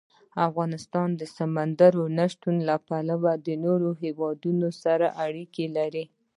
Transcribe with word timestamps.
افغانستان 0.47 1.09
د 1.19 1.21
سمندر 1.37 1.93
نه 2.17 2.25
شتون 2.31 2.55
له 2.69 2.75
پلوه 2.87 3.31
له 3.47 3.53
نورو 3.65 3.89
هېوادونو 4.03 4.67
سره 4.83 5.07
اړیکې 5.25 5.65
لري. 5.77 6.05